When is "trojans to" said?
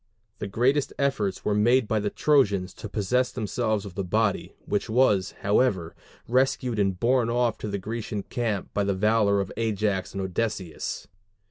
2.09-2.89